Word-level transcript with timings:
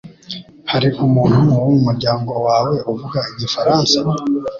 Hari 0.71 0.87
umuntu 1.05 1.37
wo 1.63 1.67
mu 1.75 1.79
muryango 1.87 2.31
wawe 2.45 2.75
uvuga 2.91 3.19
igifaransa? 3.31 3.97